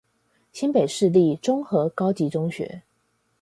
[0.51, 2.81] 新北市立中和高級中學